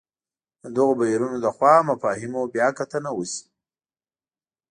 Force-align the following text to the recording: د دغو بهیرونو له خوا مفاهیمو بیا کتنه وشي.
د 0.61 0.65
دغو 0.75 0.93
بهیرونو 0.99 1.37
له 1.45 1.49
خوا 1.55 1.73
مفاهیمو 1.89 2.41
بیا 2.53 2.67
کتنه 2.79 3.09
وشي. 3.13 3.43